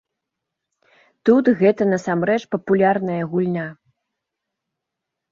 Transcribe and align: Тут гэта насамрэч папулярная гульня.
Тут 1.27 1.45
гэта 1.59 1.81
насамрэч 1.93 2.37
папулярная 2.55 3.19
гульня. 3.35 3.67